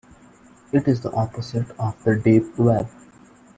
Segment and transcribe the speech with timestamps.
[0.73, 2.89] It is the opposite of the deep web.